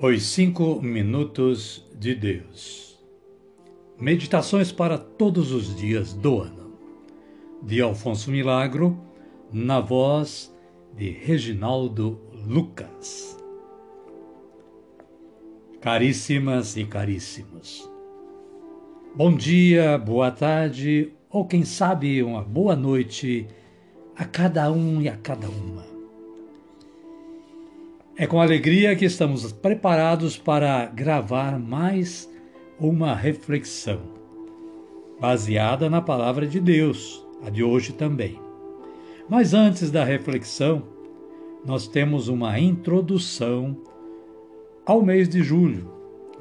[0.00, 2.96] Os Cinco Minutos de Deus.
[3.98, 6.72] Meditações para todos os dias do ano.
[7.60, 8.96] De Alfonso Milagro,
[9.52, 10.54] na voz
[10.96, 13.36] de Reginaldo Lucas.
[15.80, 17.90] Caríssimas e caríssimos.
[19.16, 23.48] Bom dia, boa tarde ou quem sabe uma boa noite
[24.14, 25.97] a cada um e a cada uma.
[28.20, 32.28] É com alegria que estamos preparados para gravar mais
[32.76, 34.00] uma reflexão,
[35.20, 38.36] baseada na palavra de Deus, a de hoje também.
[39.28, 40.82] Mas antes da reflexão,
[41.64, 43.80] nós temos uma introdução
[44.84, 45.88] ao mês de julho,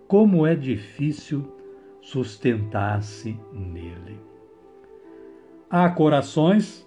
[0.06, 1.44] como é difícil
[2.00, 4.20] sustentar-se nele.
[5.70, 6.86] Há corações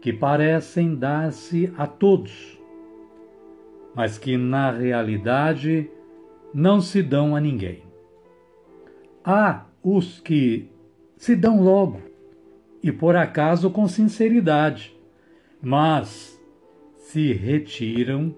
[0.00, 2.60] que parecem dar-se a todos,
[3.94, 5.90] mas que na realidade
[6.52, 7.82] não se dão a ninguém.
[9.24, 10.70] Há os que
[11.16, 12.11] se dão logo,
[12.82, 14.96] e por acaso com sinceridade,
[15.60, 16.40] mas
[16.96, 18.34] se retiram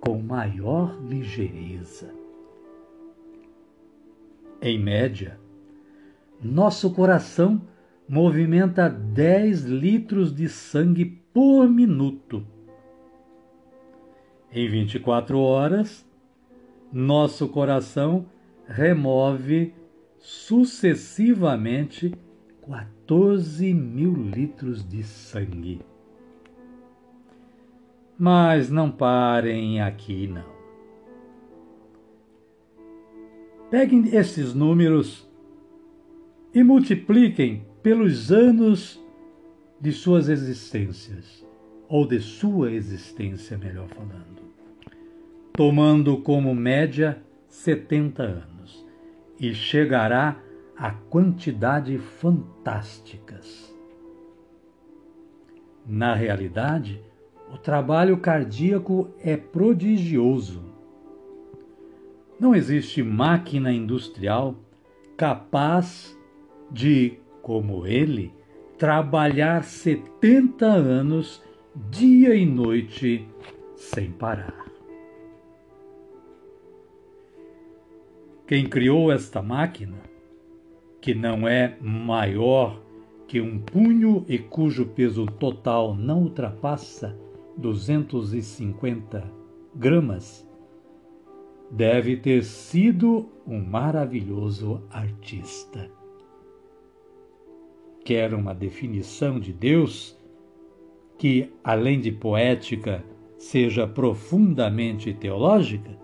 [0.00, 2.14] com maior ligeireza.
[4.60, 5.38] Em média,
[6.42, 7.60] nosso coração
[8.08, 12.46] movimenta 10 litros de sangue por minuto.
[14.52, 16.06] Em 24 horas,
[16.92, 18.26] nosso coração
[18.66, 19.74] remove
[20.18, 22.14] sucessivamente
[22.68, 25.80] 14 mil litros de sangue.
[28.18, 30.58] Mas não parem aqui, não.
[33.70, 35.26] Peguem esses números
[36.52, 39.02] e multipliquem pelos anos
[39.80, 41.46] de suas existências,
[41.88, 44.42] ou de sua existência, melhor falando,
[45.54, 48.86] tomando como média 70 anos,
[49.38, 50.47] e chegará a
[50.92, 53.76] quantidade fantásticas.
[55.84, 57.02] Na realidade,
[57.52, 60.62] o trabalho cardíaco é prodigioso.
[62.38, 64.54] Não existe máquina industrial
[65.16, 66.16] capaz
[66.70, 68.32] de, como ele,
[68.78, 71.42] trabalhar 70 anos,
[71.90, 73.26] dia e noite,
[73.74, 74.66] sem parar.
[78.46, 79.98] Quem criou esta máquina
[81.08, 82.82] que não é maior
[83.26, 87.18] que um punho e cujo peso total não ultrapassa
[87.56, 89.32] 250
[89.74, 90.46] gramas,
[91.70, 95.90] deve ter sido um maravilhoso artista.
[98.04, 100.14] Quer uma definição de Deus
[101.16, 103.02] que, além de poética,
[103.38, 105.98] seja profundamente teológica?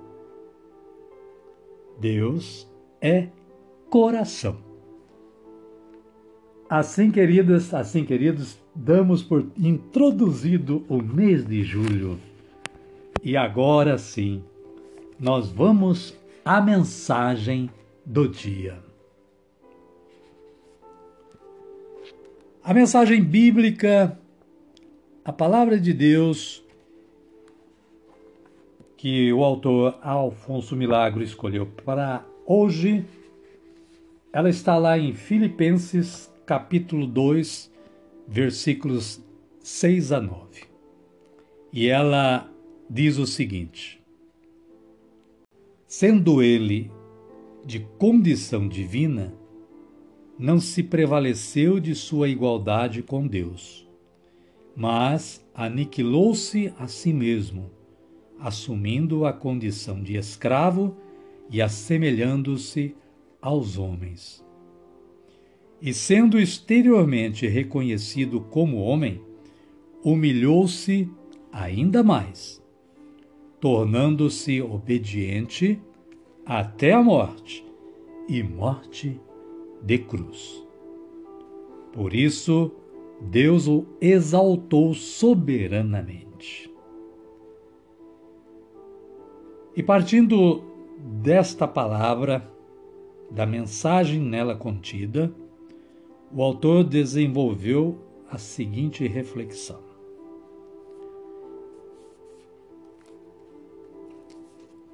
[2.01, 2.67] Deus
[3.03, 3.29] é
[3.91, 4.64] coração.
[6.69, 12.19] Assim, queridas, assim, queridos, damos por introduzido o mês de julho.
[13.23, 14.43] E agora sim,
[15.21, 17.71] nós vamos à mensagem
[18.05, 18.79] do dia.
[22.63, 24.19] A mensagem bíblica,
[25.23, 26.65] a palavra de Deus,
[28.97, 33.05] que o autor Alfonso Milagro escolheu para hoje,
[34.33, 37.73] ela está lá em Filipenses capítulo 2,
[38.29, 39.23] versículos
[39.61, 40.65] 6 a 9.
[41.73, 42.51] E ela
[42.89, 44.03] diz o seguinte:
[45.87, 46.91] Sendo ele
[47.65, 49.35] de condição divina,
[50.39, 53.89] não se prevaleceu de sua igualdade com Deus,
[54.77, 57.71] mas aniquilou-se a si mesmo,
[58.39, 60.95] assumindo a condição de escravo
[61.49, 62.95] e assemelhando-se
[63.41, 64.44] aos homens.
[65.85, 69.21] E sendo exteriormente reconhecido como homem,
[70.03, 71.11] humilhou-se
[71.53, 72.65] ainda mais,
[73.61, 75.79] tornando-se obediente
[76.47, 77.63] até a morte
[78.27, 79.21] e morte
[79.83, 80.67] de cruz.
[81.93, 82.73] Por isso,
[83.21, 86.73] Deus o exaltou soberanamente.
[89.77, 90.65] E partindo
[90.99, 92.51] desta palavra,
[93.31, 95.44] da mensagem nela contida,
[96.35, 97.97] o autor desenvolveu
[98.29, 99.79] a seguinte reflexão.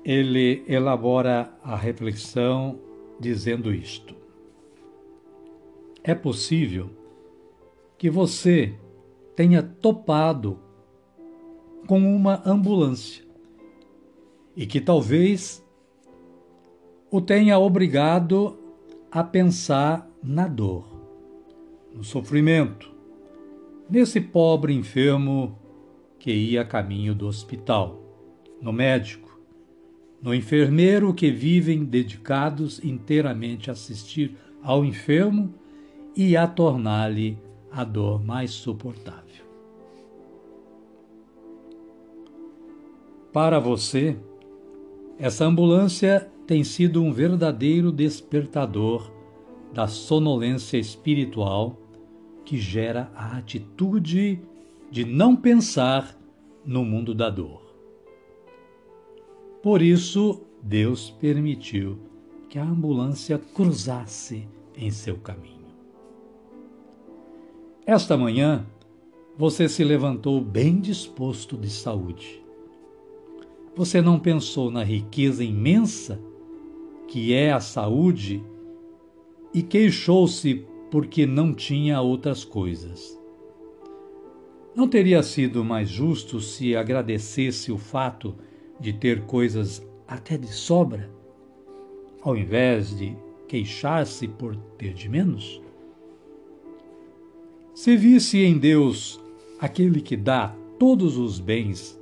[0.04, 2.78] Ele elabora a reflexão
[3.18, 4.14] dizendo isto:
[6.04, 6.90] é possível
[7.96, 8.74] que você
[9.34, 10.58] tenha topado
[11.86, 13.24] com uma ambulância
[14.54, 15.64] e que talvez
[17.10, 18.58] o tenha obrigado
[19.10, 20.89] a pensar na dor,
[22.00, 22.90] no sofrimento,
[23.88, 25.58] nesse pobre enfermo
[26.18, 28.00] que ia a caminho do hospital,
[28.58, 29.38] no médico,
[30.22, 35.52] no enfermeiro que vivem dedicados inteiramente a assistir ao enfermo
[36.16, 37.36] e a tornar-lhe
[37.70, 39.44] a dor mais suportável.
[43.30, 44.16] Para você,
[45.18, 49.12] essa ambulância tem sido um verdadeiro despertador
[49.74, 51.79] da sonolência espiritual
[52.50, 54.42] que gera a atitude
[54.90, 56.18] de não pensar
[56.66, 57.62] no mundo da dor.
[59.62, 61.96] Por isso, Deus permitiu
[62.48, 65.68] que a ambulância cruzasse em seu caminho.
[67.86, 68.66] Esta manhã,
[69.38, 72.44] você se levantou bem disposto de saúde.
[73.76, 76.20] Você não pensou na riqueza imensa
[77.06, 78.42] que é a saúde
[79.54, 83.18] e queixou-se porque não tinha outras coisas.
[84.74, 88.34] Não teria sido mais justo se agradecesse o fato
[88.78, 91.10] de ter coisas até de sobra,
[92.22, 93.16] ao invés de
[93.46, 95.60] queixar-se por ter de menos?
[97.74, 99.20] Se visse em Deus
[99.58, 102.00] aquele que dá todos os bens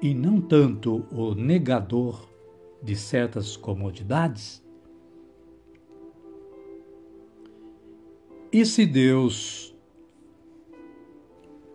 [0.00, 2.28] e não tanto o negador
[2.82, 4.65] de certas comodidades?
[8.56, 9.76] E se Deus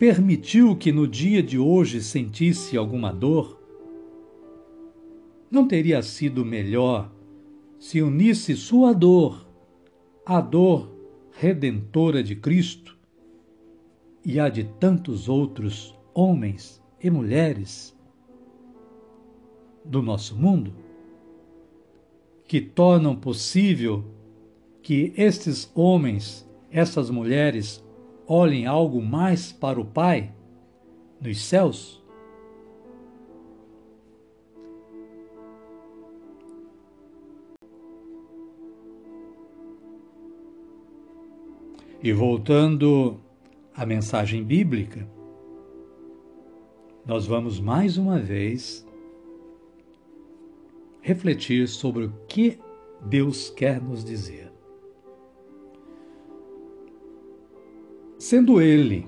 [0.00, 3.56] permitiu que no dia de hoje sentisse alguma dor,
[5.48, 7.08] não teria sido melhor
[7.78, 9.46] se unisse sua dor
[10.26, 10.92] à dor
[11.30, 12.98] redentora de Cristo
[14.24, 17.96] e a de tantos outros homens e mulheres
[19.84, 20.74] do nosso mundo,
[22.44, 24.04] que tornam possível
[24.82, 27.84] que estes homens, essas mulheres,
[28.26, 30.32] olhem algo mais para o Pai
[31.20, 32.02] nos céus?
[42.02, 43.20] E voltando
[43.74, 45.06] à mensagem bíblica,
[47.06, 48.84] nós vamos mais uma vez
[51.00, 52.58] refletir sobre o que
[53.04, 54.51] Deus quer nos dizer.
[58.32, 59.04] Sendo Ele,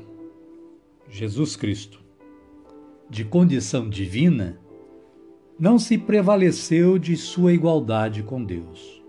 [1.09, 1.99] Jesus Cristo,
[3.09, 4.61] de condição divina,
[5.59, 9.03] não se prevaleceu de sua igualdade com Deus,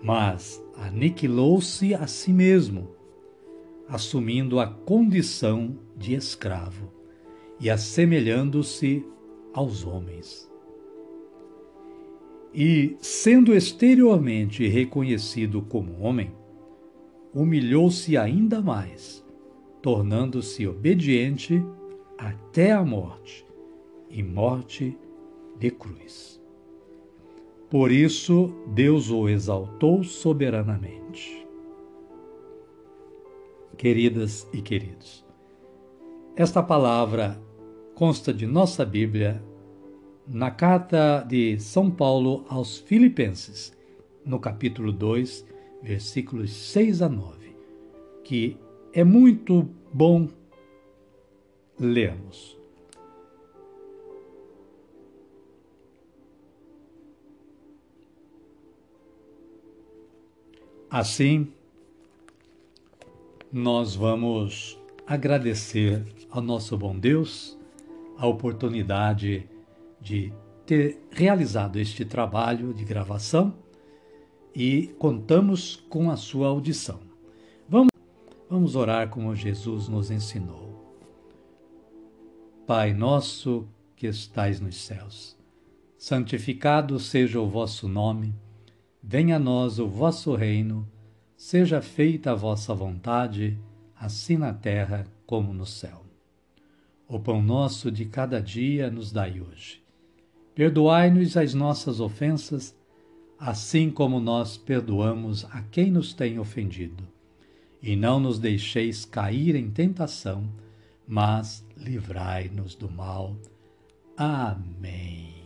[0.00, 2.90] mas aniquilou-se a si mesmo,
[3.88, 6.88] assumindo a condição de escravo
[7.58, 9.04] e assemelhando-se
[9.52, 10.48] aos homens.
[12.54, 16.30] E, sendo exteriormente reconhecido como homem,
[17.38, 19.24] humilhou-se ainda mais,
[19.80, 21.64] tornando-se obediente
[22.18, 23.46] até a morte
[24.10, 24.98] e morte
[25.56, 26.42] de cruz.
[27.70, 31.46] Por isso, Deus o exaltou soberanamente.
[33.76, 35.24] Queridas e queridos,
[36.34, 37.40] esta palavra
[37.94, 39.40] consta de nossa Bíblia
[40.26, 43.72] na carta de São Paulo aos Filipenses,
[44.24, 45.46] no capítulo 2,
[45.82, 47.56] versículos 6 a 9,
[48.24, 48.56] que
[48.92, 50.28] é muito bom
[51.78, 52.58] lermos.
[60.90, 61.52] Assim,
[63.52, 67.58] nós vamos agradecer ao nosso bom Deus
[68.16, 69.46] a oportunidade
[70.00, 70.32] de
[70.66, 73.54] ter realizado este trabalho de gravação
[74.54, 77.00] e contamos com a sua audição.
[77.68, 77.90] Vamos,
[78.48, 80.96] vamos orar como Jesus nos ensinou.
[82.66, 85.36] Pai nosso que estais nos céus,
[85.96, 88.34] santificado seja o vosso nome
[89.10, 90.86] Venha a nós o vosso reino,
[91.34, 93.58] seja feita a vossa vontade,
[93.96, 96.04] assim na terra como no céu.
[97.08, 99.82] O pão nosso de cada dia nos dai hoje.
[100.54, 102.76] Perdoai-nos as nossas ofensas,
[103.38, 107.04] assim como nós perdoamos a quem nos tem ofendido.
[107.80, 110.48] E não nos deixeis cair em tentação,
[111.06, 113.36] mas livrai-nos do mal.
[114.16, 115.38] Amém.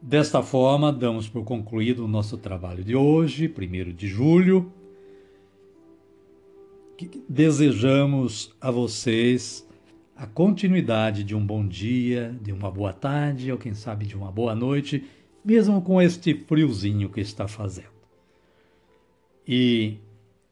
[0.00, 4.72] Desta forma, damos por concluído o nosso trabalho de hoje, 1 de julho.
[7.28, 9.66] Desejamos a vocês
[10.14, 14.30] a continuidade de um bom dia, de uma boa tarde, ou quem sabe de uma
[14.30, 15.04] boa noite,
[15.44, 17.94] mesmo com este friozinho que está fazendo.
[19.46, 19.98] E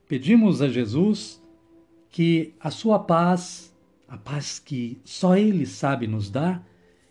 [0.07, 1.43] pedimos a Jesus
[2.11, 3.75] que a sua paz,
[4.07, 6.67] a paz que só Ele sabe nos dar,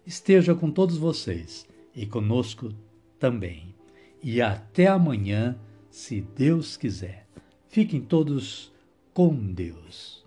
[0.06, 2.72] esteja com todos vocês e conosco
[3.18, 3.74] também.
[4.22, 5.58] E até amanhã,
[5.90, 7.28] se Deus quiser.
[7.68, 8.72] Fiquem todos
[9.14, 10.21] com Deus.